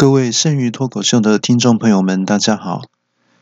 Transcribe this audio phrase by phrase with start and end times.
[0.00, 2.84] 各位剩余脱口秀的听众朋友们，大家好！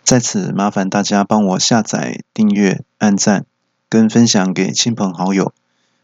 [0.02, 3.46] 在此麻烦大家帮我下载、订阅、按赞，
[3.88, 5.52] 跟分享给亲朋好友，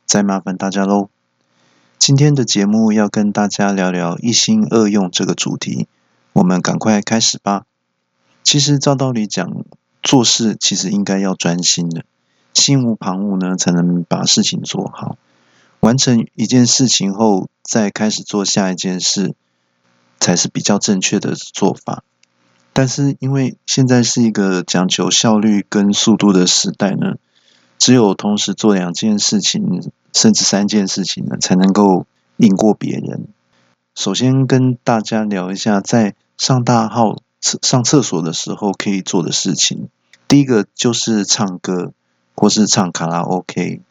[0.07, 1.09] 再麻烦大家喽。
[1.99, 5.89] 今天的节目要跟大家聊聊一心二用这个主题，
[6.33, 7.65] 我们赶快开始吧。
[8.45, 9.65] 其实照道理讲，
[10.05, 12.05] 做事其实应该要专心的，
[12.53, 15.17] 心无旁骛呢，才能把事情做好。
[15.81, 19.35] 完成一件事情后，再开始做下一件事。
[20.25, 22.03] 才是比较正确的做法，
[22.73, 27.17] 但是因为现在是一个讲求效率跟速度的时代呢，
[27.79, 32.07] 只有同时做两件事情，甚至三件事情呢，才能够
[32.39, 33.29] 赢过别人。
[33.95, 39.91] 首先跟大家聊一下，在上大号上厕所的时候可以做的事情。
[40.27, 41.93] 第一个就是唱歌，
[42.35, 43.83] 或是唱卡拉 OK。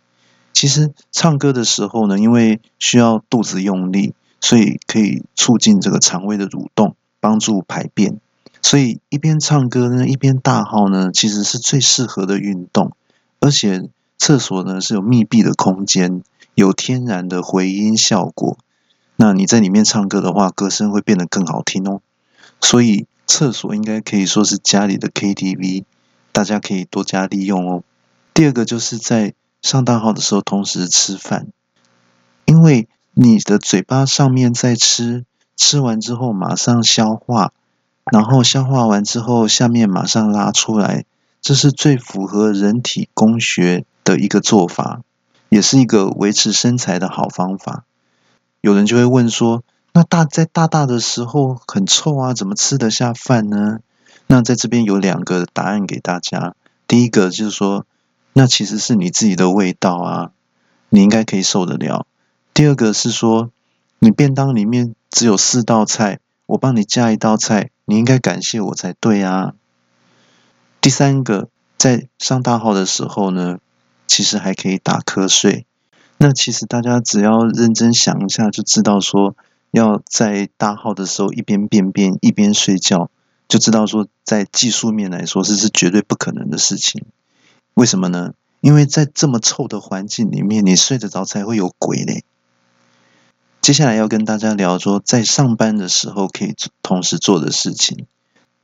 [0.52, 4.16] 其实唱歌的时候呢，因为需要肚子用力。
[4.44, 8.20] 所以可以促进这个肠胃的蠕动，帮助排便。
[8.62, 12.92] 所以一边唱歌呢，一边大号呢，其实是最适合的运动。
[13.40, 16.22] 而且厕所呢是有密闭的空间，
[16.56, 18.58] 有天然的回音效果。
[19.16, 22.02] 那你在里面唱歌的话，歌声会变得更好听哦。
[22.60, 25.86] 所以厕所应该可以说是家里的 KTV，
[26.34, 27.84] 大家可以多加利用哦。
[28.34, 31.48] 第二个就是在上大号的时候同时吃饭，
[32.44, 32.90] 因为。
[33.16, 35.24] 你的嘴巴上面在吃，
[35.56, 37.54] 吃完之后马上消化，
[38.12, 41.06] 然后消化完之后下面马上拉出来，
[41.40, 45.02] 这是最符合人体工学的一个做法，
[45.50, 47.84] 也是一个维持身材的好方法。
[48.62, 53.78] 有人就会问说，那大在大大的时候很臭啊，怎么吃得下饭呢？
[54.26, 56.56] 那在这边有两个答案给大家。
[56.88, 57.86] 第一个就是说，
[58.34, 60.32] 那其实是你自己的味道啊，
[60.90, 62.08] 你应该可以受得了。
[62.54, 63.50] 第二个是说，
[63.98, 69.54] 你便当里面只有四道菜，我帮你加一道菜，你应该感谢我才对啊。
[70.80, 73.58] 第三个，在上大号的时候呢，
[74.06, 75.66] 其实还可以打瞌睡。
[76.18, 79.36] 那其实大家只要认真想一下，就知道说，
[79.72, 83.10] 要在大号的时候一边便便一边睡觉，
[83.48, 87.04] 就知道说，在技术面来说，这是绝对不可能的事情。
[87.74, 88.36] 为什么呢？
[88.62, 92.24] 因为在这么臭的环境里面，你睡得着才会有鬼嘞。
[93.64, 98.08] 接下来要跟大家聊说，在上班的时候可以同时做的事情。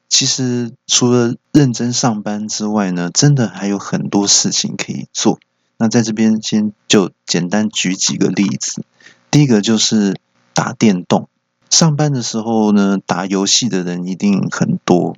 [0.10, 5.40] 其实除了认真上班之外呢，真的还有很多事情可以做。
[5.78, 8.84] 那在这边先就简单举几个例子。
[9.32, 10.18] 第一个就是
[10.54, 11.30] 打电动。
[11.70, 15.16] 上班的时候呢，打游戏的人一定很多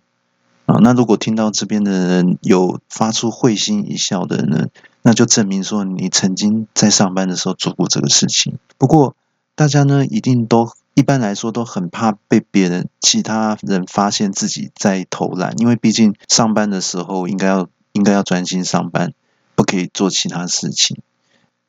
[0.67, 0.77] 啊。
[0.83, 4.67] 那如果听到这边的人有发出会心一笑的呢，
[5.01, 8.59] 那就证明说你曾经在上班的时候做过这个事情。
[8.77, 9.15] 不过，
[9.61, 19.13] 大家呢一定都一般来说都很怕被别人其他人发现自己在偷懒，因为毕竟上班的时候应该要应该要专心上班，
[19.53, 20.97] 不可以做其他事情。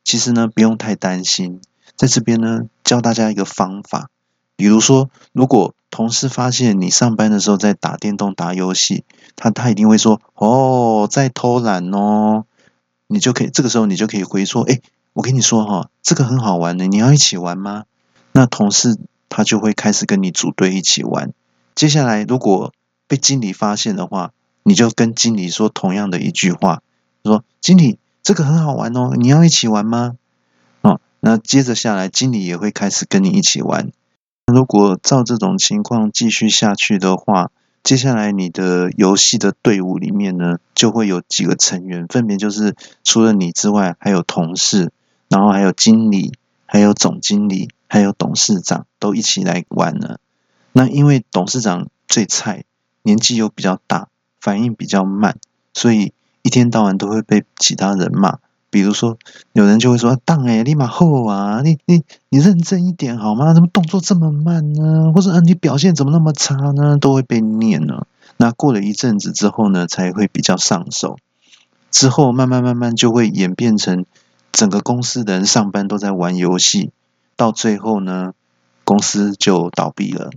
[0.05, 1.61] 其实呢不用太担心，
[1.95, 4.09] 在这边呢教大家一个方法，
[4.57, 9.05] 比如说如果同事发现你上班的时候在打电动打游戏，
[9.37, 12.47] 他他一定会说哦在偷懒哦，
[13.07, 14.81] 你就可以这个时候你就可以回说哎。
[15.15, 17.85] 我跟你说哈，这个很好玩的，你要一起玩吗？
[18.33, 21.33] 那同事他就会开始跟你组队一起玩。
[21.75, 22.73] 接下来如果
[23.07, 26.83] 被经理发现的话，你就跟经理说同样的一句话，
[27.25, 30.17] 说经理这个很好玩哦，你要一起玩吗？
[30.81, 33.91] 哦，那接着下来经理也会开始跟你一起玩。
[34.47, 37.51] 如果照这种情况继续下去的话，
[37.83, 44.93] 接下来你的游戏的队伍里面呢，就会有几个成员，分别就是除了你之外，还有同事，
[45.33, 46.35] 然后还有经理，
[46.67, 50.21] 还有总经理，还有董事长，都一起来玩了。
[50.73, 52.65] 那因为董事长最菜，
[53.03, 54.09] 年纪又比较大，
[54.43, 55.39] 反应比较慢，
[55.73, 58.41] 所以一天到晚都会被其他人骂。
[58.69, 59.17] 比如说，
[59.55, 63.55] 有人就会说：“当哎，立马后啊，你你你认真一点好吗？
[63.55, 65.13] 怎么动作这么慢呢？
[65.15, 68.07] 或者，嗯，你表现怎么那么差呢？”都会被念呢。
[68.37, 71.17] 那过了一阵子之后呢，才会比较上手。
[71.91, 74.07] 之后慢慢慢慢就会演变成
[74.53, 76.93] 整个公司的人上班都在玩游戏，
[77.37, 78.35] 到最后呢，
[78.85, 80.31] 公司就倒闭了。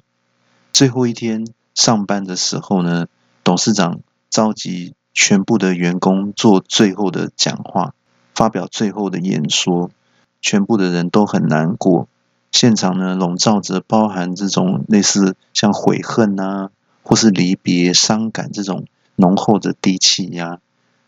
[0.74, 3.08] 最后一天上班的时候呢，
[3.44, 7.94] 董事长召集全部的员工做最后的讲话。
[8.34, 9.90] 发表最后的演说，
[10.42, 12.10] 全部的人都很难过。
[12.52, 16.70] 现场呢，笼罩着包含这种类似像悔恨啊，
[17.02, 20.60] 或是离别、伤感这种浓厚的低气压。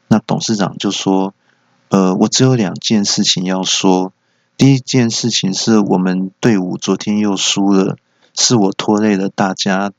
[0.08, 1.34] 那董事长就说
[1.90, 4.14] ：“呃，我只有两件事情要说。
[4.58, 7.96] 第一件事情是我们队伍昨天又输了，
[8.34, 9.92] 是我拖累了大家，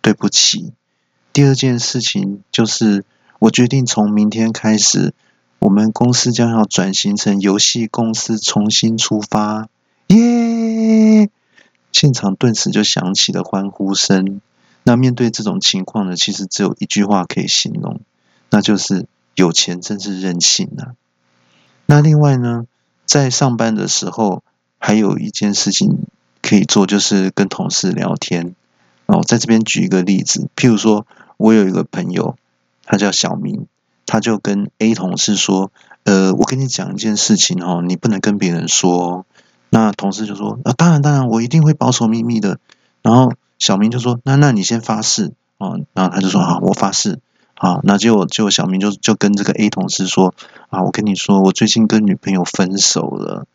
[0.00, 0.72] 对不起。
[1.34, 3.04] 第二件事情就是，
[3.40, 5.12] 我决定从明天开始，
[5.58, 9.68] 我们公司将要转型成游戏公司，重新出发，
[10.06, 11.28] 耶！
[11.92, 14.40] 现场顿时就响起了欢呼声。
[14.82, 18.00] 那面对这种情况呢，其实只有一句话可以形容，
[18.48, 19.04] 那就是
[19.34, 20.96] 有钱真是任性啊。
[21.86, 22.66] 那另外呢，
[23.04, 24.42] 在上班的时候，
[24.78, 26.06] 还有一件事情
[26.42, 28.54] 可以做，就是跟同事聊天。
[29.06, 31.06] 哦，在这边举一个例子，譬如说，
[31.36, 32.36] 我有一个朋友，
[32.84, 33.66] 他叫小明，
[34.04, 35.70] 他就跟 A 同事说
[36.02, 39.24] ：“呃，我跟你讲一件事情哦，你不能跟别人说。”
[39.70, 42.58] 那同事就说：“啊，当然，当然，我一定会保守秘密的。”
[43.02, 47.20] 然后小明就说：“那那你先发誓啊。”然后他就说：“好，我发誓。”
[47.56, 50.34] 啊，那结果结果小明就就跟这个 A 同事说
[50.68, 53.46] ：“啊，我跟你说，我最近跟女朋友分手了。”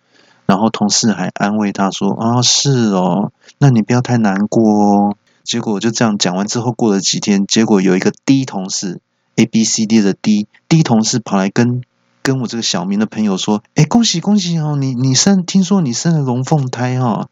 [0.47, 8.99] 然后同事还安慰他说：“啊，是哦，那你不要太难过哦。”结果就这样讲完之后，过了几天，结果有一个 D 同事
[9.35, 11.83] ，A B C D 的 D，D 同事跑来跟
[12.23, 17.27] 跟我这个小明的朋友说：“哎，恭喜恭喜哦，你你生听说你生了龙凤胎哈？”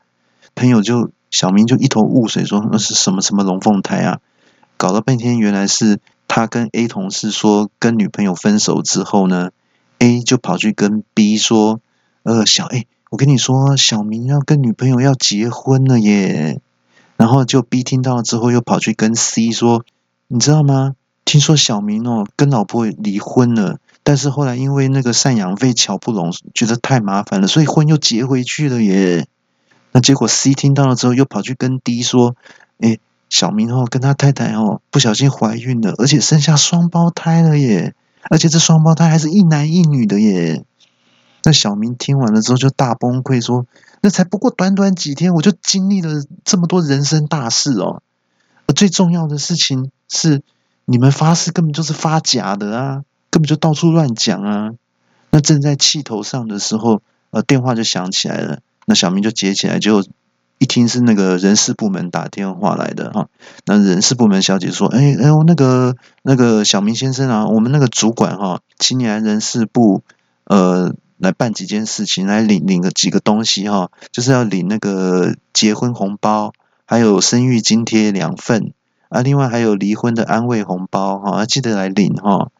[0.56, 4.19] 朋友就小明就一头雾水说：“那是什么什么龙凤胎啊？”
[4.77, 6.00] 搞了半天，原来是
[6.30, 9.50] 他跟 A 同事说跟女朋友分手之后呢
[9.98, 11.81] ，A 就跑去跟 B 说
[12.24, 16.62] ：“呃，小 A，我跟你说，小明要跟女朋友要结婚了耶。”
[17.18, 19.84] 然后就 B 听到了之后，又跑去跟 C 说
[20.30, 20.94] ：“你知道吗？
[21.26, 29.28] 听说小明哦跟老婆离婚了，但是后来因为那个赡养费瞧不拢，觉得太麻烦了，所以婚又结回去了耶。”
[29.92, 32.36] 那结果 C 听到了之后，又跑去跟 D 说
[32.80, 33.00] ：“哎，
[33.30, 37.94] 小明哦跟他太太哦不小心怀孕了，而且生下双胞胎了耶，
[38.30, 40.66] 而且这双胞胎还是一男一女的耶。”
[41.46, 43.66] 那小明听完了之后就大崩溃说。
[44.02, 48.02] 那才不过短短几天，我就经历了这么多人生大事哦。
[48.66, 50.42] 而最重要的事情是，
[50.86, 54.72] 你们发誓根本就是发假的啊，根本就到处乱讲啊。
[55.32, 57.02] 那正在气头上的时候，
[57.32, 58.60] 呃，电话就响起来了。
[58.86, 60.06] 那小明就接起来，就
[60.60, 63.28] 一听是那个人事部门打电话来的哈。
[63.66, 70.04] 那人事部门小姐说：“哎哎呦，那个那个小明先生啊，我们那个主管哈，请你来人事部，
[70.44, 76.54] 呃。”来办几件事情，来领领个几个东西哈，就是要领那个结婚红包，
[76.86, 78.72] 还有生育津贴两份
[79.10, 82.52] 啊，另外还有离婚的安慰红包哈，记得来领哈。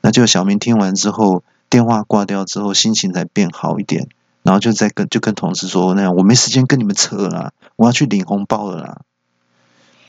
[0.00, 4.08] 那就小明听完之后，电话挂掉之后，心情才变好一点，
[4.50, 9.02] 然后就在跟就跟同事说那样，我没时间跟你们扯了，我要去领红包了啦。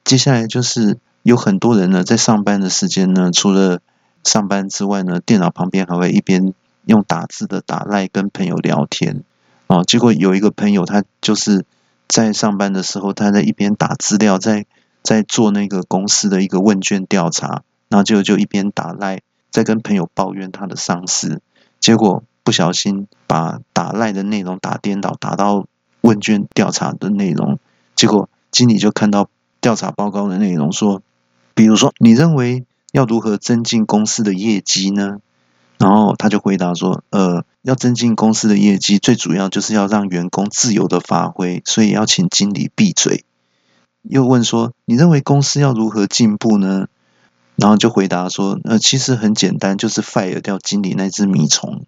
[0.03, 3.81] 接下来就是有很多人呢，在上班的时间呢，除了
[4.23, 6.55] 上班之外呢，电脑旁边还会一边。
[6.85, 9.23] 用打字的打赖跟朋友聊天
[9.67, 11.63] 哦，结果有一个朋友他就是
[12.07, 14.65] 在上班的时候，他在一边打资料，在
[15.03, 19.21] 在做那个公司的一个问卷调查，然后就就一边打赖，
[19.51, 21.39] 在跟朋友抱怨他的上司，
[21.79, 25.65] 结果不小心把打赖的内容打颠倒，打到
[26.01, 27.59] 问卷调查的内容，
[27.95, 29.29] 结果经理就看到
[29.59, 31.01] 调查报告的内容说，
[31.53, 35.19] 比如说你认为要如何增进公司的业绩呢？
[35.77, 43.25] 然后他就回答说：“呃，要增进公司的业绩，最主要就是要让员工自由的发挥，所以要请经理闭嘴。”
[44.03, 46.85] 又问说：“你认为公司要如何进步呢？”
[47.57, 51.85] 然后就回答说：“呃，其实很简单，就是 fire 掉经理那只米虫。”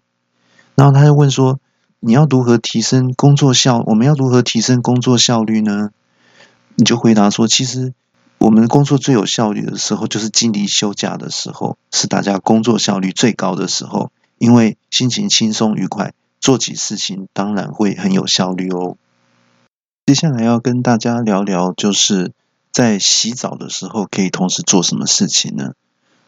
[0.74, 1.60] 然后他又问说
[2.00, 3.82] ：“你要如何提升工作效？
[3.86, 5.90] 我们要如何提升工作效率呢？”
[6.76, 7.92] 你就回答说：“其实。”
[8.38, 16.12] 我们工作最有效率的时候，就是经理休假的时候，是大家工作效率最高的时候，因为心情轻松愉快，
[16.42, 18.98] 做起事情当然会很有效率哦。
[20.04, 22.32] 接下来要跟大家聊聊，就是
[22.70, 25.72] 在洗澡的时候可以同时做什么事情呢？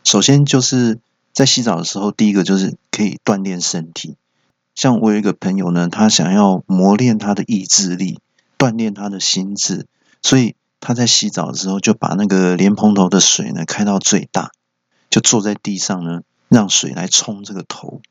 [0.02, 1.00] 首先就是
[1.34, 4.16] 在洗澡的时候，第一个就是可以锻炼身体。
[4.76, 8.20] 像我有一个朋友呢，他想要磨练他的意志力，
[8.56, 9.88] 锻炼他的心智，
[10.22, 10.54] 所以。
[10.78, 14.52] 他在洗澡的时候，就把那个莲蓬头的水呢开到最大，
[15.10, 18.02] 就坐在地上呢，让水来冲这个头，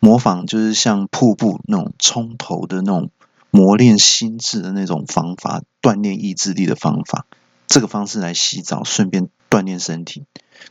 [0.00, 3.10] 模仿就是像瀑布那种冲头的那种
[3.50, 7.26] 磨练心智的那种方法，锻炼意志力的方法。
[7.68, 10.24] 这个方式来洗澡，顺便锻炼身体。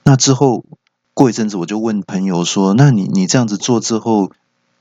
[0.04, 0.66] 那之后
[1.14, 4.32] 过一阵子，我就问朋友说：“那你你这样子做之后，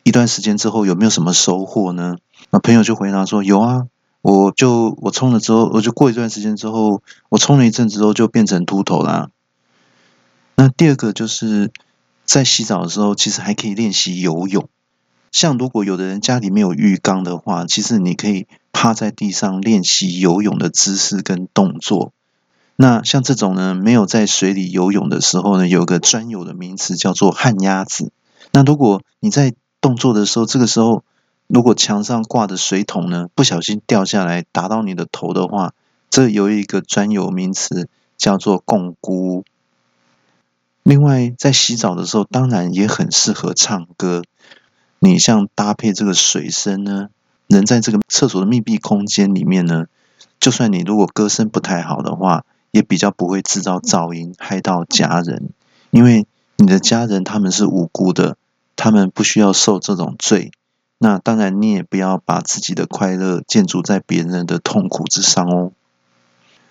[0.02, 2.16] 一段时间之后有没有什么收获呢？”
[2.50, 3.86] 那朋友就回答说：“有啊。”
[4.22, 9.30] 我就我冲了之后，我就过一段时间之后，我冲了一阵之后就变成秃头啦。
[10.54, 11.72] 那第二个就是
[12.24, 14.68] 在洗澡的时候，其实还可以练习游泳。
[15.32, 22.12] 像如果有的人家里没有浴缸的话，其实你可以趴在地上练习游泳的姿势跟动作。
[22.76, 28.12] 那像这种呢，没有在水里游泳的时候呢，有个专有的名词叫做旱鸭子。
[28.52, 29.52] 那如果你在
[29.82, 31.04] 动作的时候，这个时候
[31.46, 35.74] 如果墙上挂的水桶呢，不小心掉下来打到你的头的话，
[36.08, 39.44] 这有一个专有名词叫做共估。
[40.82, 44.22] 另外，在洗澡的时候，当然也很适合唱歌。
[45.00, 47.08] 你像搭配这个水声呢，
[47.48, 49.86] 人在这个厕所的密闭空间里面呢，
[50.40, 55.50] 就算你如果歌声不太好的话，也比较不会制造噪音害到家人，
[55.90, 58.36] 因为你的家人他们是无辜的，
[58.82, 60.50] 他们不需要受这种罪。
[60.98, 65.70] 那当然，你也不要把自己的快乐建筑在别人的痛苦之上哦。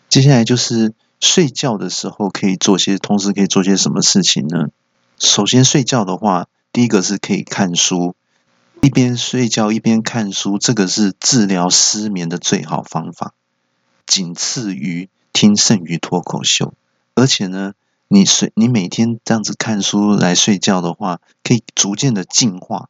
[0.10, 4.68] 接下来就是睡觉的时候可以做些，同时可以做些什么事情呢？
[5.20, 8.14] 首先睡觉的话，第一个是可以看书，
[8.82, 13.34] 一边睡觉一边看书，这个是治疗失眠的最好方法，
[14.06, 15.08] 仅次于。
[15.34, 16.74] 听剩余脱口秀，
[17.16, 17.72] 而且呢，
[18.14, 22.90] 你睡你每天这样子看书来睡觉的话，可以逐渐的进化，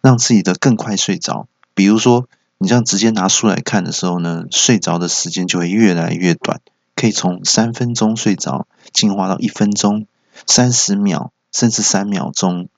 [0.00, 1.46] 让自己的更快睡着。
[1.74, 2.26] 比如说，
[2.56, 6.62] 你这样直接拿书来看的时候呢，睡着的时间就会越来越短，
[6.96, 10.06] 可以从三分钟睡着进化到一分钟、
[10.46, 12.70] 三十秒，甚至三秒钟。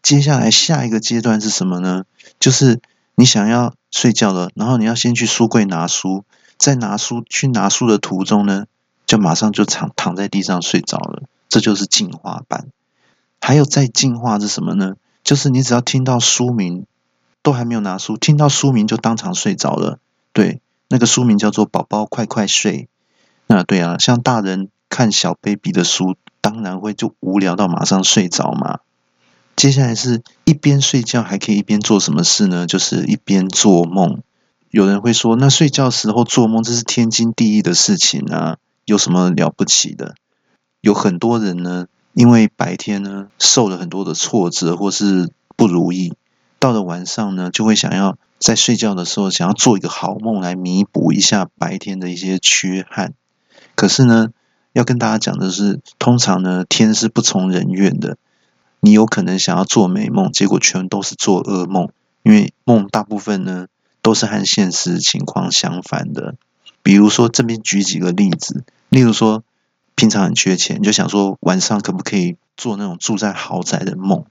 [0.00, 2.04] 接下来下一个阶段是什么呢？
[2.40, 2.80] 就是
[3.14, 6.24] 你想要睡觉了，然后你要先去书柜拿书。
[6.56, 8.64] 在拿书去拿书的途中呢，
[9.06, 11.22] 就马上就躺躺在地上睡着了。
[11.48, 12.66] 这就是进化版。
[13.40, 14.94] 还有再进化是什么呢？
[15.22, 16.86] 就是你只要听到书名，
[17.42, 19.98] 都还没有拿书，听到书名就当场睡着了。
[20.32, 22.82] 对，那个书名叫做《宝宝快快睡》。
[23.46, 28.80] 那对啊，像大人看小 baby 的书，当然会就无聊到马上睡着嘛。
[29.54, 32.66] 接下来是一边睡觉还可以一边做什么事呢？
[32.66, 34.22] 就是一边做梦。
[34.70, 40.14] 有人会说，那睡觉时候做梦，这是天经地义的事情啊，有什么了不起的？
[40.80, 46.14] 有很多人呢，因为白天呢受了很多的挫折或是不如意，
[46.58, 53.12] 到了晚上呢，就会想要在睡觉的时候想要做一个好梦来弥补一下白天的一些缺憾。
[53.74, 54.28] 可是呢，
[54.72, 58.16] 要跟大家讲的是，通常呢，天是不从人愿的，
[58.80, 61.90] 你有可能想要做美梦，结果全都是做噩梦，
[62.22, 63.66] 因为梦大部分呢。
[64.02, 66.36] 都是和现实情况相反的。
[66.84, 68.62] 比如说，这边举几个例子，
[68.96, 69.44] 例如说，
[69.94, 74.24] 平常很缺钱，就想说晚上可不可以做那种住在豪宅的梦？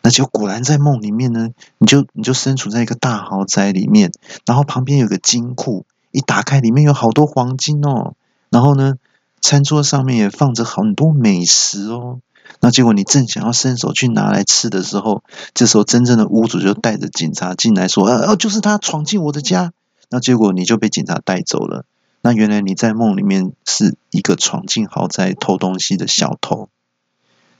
[0.00, 4.10] 那就果然在梦里面呢，你就你就身处在一个大豪宅里面，
[4.46, 8.14] 然后旁边有个金库，一打开里面有好多黄金哦，
[8.48, 8.94] 然后呢，
[9.42, 12.20] 餐桌上面也放着很多美食哦。
[12.60, 15.22] 那结果你正想要伸手去拿来吃的时候，
[15.52, 19.74] 这时候真正的屋主就带着警察进来，说：“呃，就是他闯进我的家。”
[20.08, 21.84] 那结果你就被警察带走了。
[22.28, 26.68] 那原来你在梦里面是一个闯进豪宅偷东西的小偷。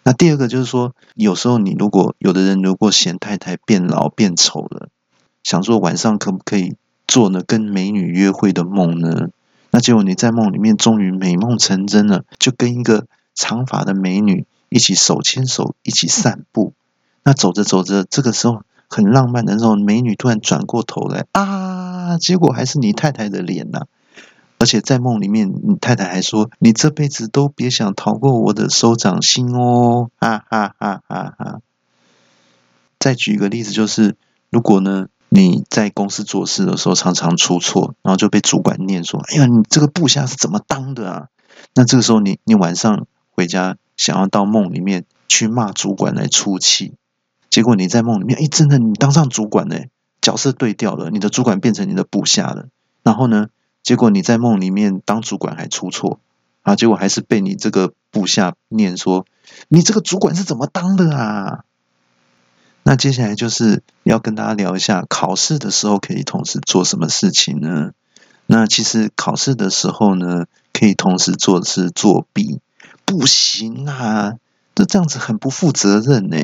[0.03, 4.91] 那第二个就是说，有时候你如果有的人如果嫌太太变老变丑了，
[5.43, 9.31] 想说晚上可不可以做呢跟美女约会的梦呢？
[9.71, 14.45] 那结果你在梦里面终于美梦成真了，就跟一个长发的美女。
[14.69, 16.75] 一起手牵手一起散步，
[17.25, 23.87] 那走着走着，这个时候很浪漫的时候，美女突然转过头来啊，结果还是你太太的脸呐！
[24.59, 31.61] 而且在梦里面，你太太还说：“你这辈子都别想逃过我的手掌心哦！”哈哈哈哈哈。
[32.99, 34.17] 再举一个例子，就是
[34.51, 41.27] 如果呢你在公司做事的时候常常出错，然后就被主管念说：“哎呀，你这个部下是怎么当的啊？”
[41.75, 43.77] 那这个时候你你晚上回家。
[43.99, 46.95] 想要到梦里面去骂主管来出气，
[47.51, 49.77] 结果你在梦里面，哎，真的你当上主管呢，
[50.21, 52.69] 角色对调了，你的主管变成你的部下了。
[53.03, 53.49] 然后呢，
[53.89, 56.21] 结果你在梦里面当主管还出错
[56.61, 59.25] 啊，结果还是被你这个部下念说，
[59.69, 61.65] 你这个主管是怎么当的啊？
[62.83, 67.93] 那接下来就是要跟大家聊一下，考试的时候可以同时做什么事情呢？
[68.45, 72.61] 那其实考试的时候呢，可以同时做的是作弊。
[73.07, 74.35] 不行啊，
[74.75, 76.37] 这这样子很不负责任呢。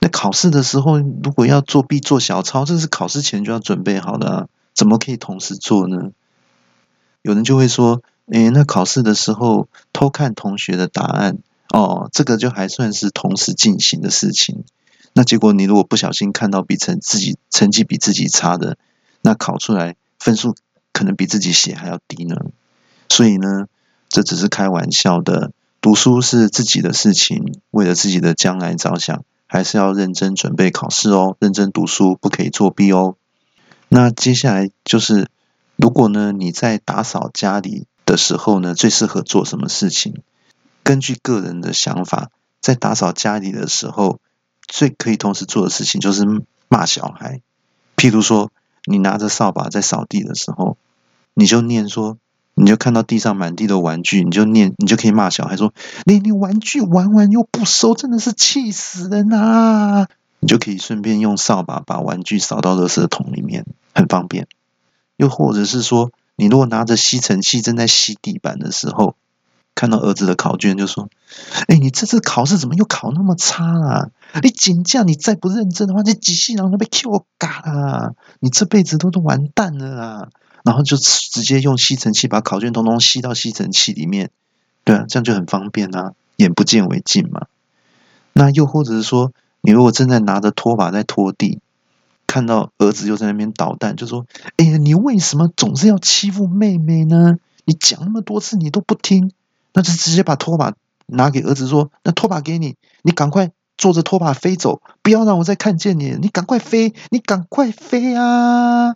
[0.00, 6.10] 那考试的时候，如果要作弊做小抄，这是考试前就要准备好的啊，怎么可以同时做呢？
[7.22, 11.38] 有人就会说，诶，那考试的时候偷看同学的答案，
[11.70, 14.64] 哦，这个就还算是同时进行的事情。
[15.12, 18.78] 那结果你如果不小心看到比成自己成绩比自己差的，
[19.22, 20.54] 那考出来分数
[20.92, 22.36] 可能比自己写还要低呢。
[23.08, 23.66] 所以呢，
[24.08, 25.52] 这只是开玩笑的。
[25.80, 33.14] 读书是自己的事情，为了自己的将来着想，还是要认真准备考试哦，认真读书，不可以作弊哦。
[33.88, 35.28] 那接下来就是
[35.78, 40.16] 如果呢你在打扫家里的时候呢，最适合做什么事情？
[40.82, 42.30] 根据个人的想法，
[42.60, 44.18] 在打扫家里的时候，
[44.66, 46.24] 最可以同时做的事情就是
[46.68, 47.40] 骂小孩。
[47.96, 48.50] 譬如说，
[48.86, 50.76] 你拿着扫把在扫地的时候，
[51.34, 52.18] 你就念说，
[52.54, 55.72] 你就看到地上满地的玩具，你就念，你就可以骂小孩说
[56.04, 60.08] ：“你你玩具玩完又不收，真的是气死人啊！”
[60.40, 64.48] 你就可以顺便用扫把把玩具扫到垃圾桶里面，很方便。
[65.18, 69.16] 又或者是说，你如果拿着吸尘器正在吸地板的时候，
[69.74, 71.08] 看到儿子的考卷就说
[71.66, 74.10] ：“哎，你这次考试怎么又考那么差啊？
[74.42, 80.28] 你紧张，你再不认真的话，这机器人都被 Q 嘎了，你这辈子都都完蛋了啊！”
[80.64, 84.30] 然后就直接用吸尘器把考卷通通吸到吸尘器里面，
[84.84, 87.46] 对啊，这样就很方便啊，眼不见为净嘛。
[88.32, 89.32] 那又或者是说，
[89.62, 91.60] 你如果正在拿着拖把在拖地。
[92.28, 94.26] 看到儿子又在那边捣蛋，就说
[94.58, 97.38] ：“哎呀，你为什么总是要欺负妹妹呢？
[97.64, 99.32] 你讲那么多次你都不听，
[99.72, 100.74] 那就直接把拖把
[101.06, 106.18] 拿给儿子说：‘那拖把给你，你赶快坐着拖把飞走，不要让我再看见你。
[106.20, 108.94] 你赶快飞，你赶快飞啊！’”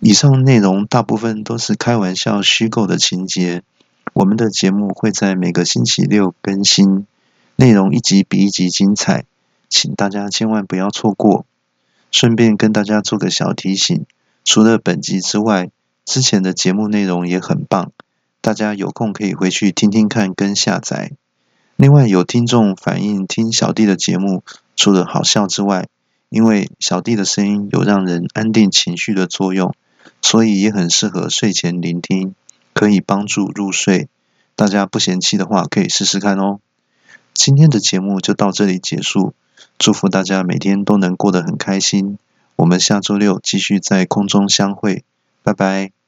[0.00, 3.62] 以上内容大部分都是开玩笑、虚构的情节。
[4.12, 7.06] 我们的节目会在每个星期六更新，
[7.56, 9.24] 内容一集比一集精彩，
[9.68, 11.46] 请大家千万不要错过。
[12.10, 14.04] 顺便跟大家做个小提醒，
[14.44, 15.70] 除了本集之外，
[16.04, 17.92] 之前的节目内容也很棒，
[18.40, 21.12] 大家有空可以回去听听看跟下载。
[21.76, 24.42] 另外有听众反映听小弟的节目，
[24.76, 25.88] 除了好笑之外，
[26.28, 29.74] 因为小弟的声音有让人安定情绪的作用，
[30.20, 32.34] 所以也很适合睡前聆听，
[32.74, 34.08] 可以帮助入睡。
[34.56, 36.60] 大家不嫌弃的话，可以试试看哦。
[37.32, 39.32] 今天的节目就到这里结束。
[39.78, 42.18] 祝福大家每天都能过得很开心。
[42.56, 45.04] 我们下周六继续在空中相会，
[45.42, 45.99] 拜拜。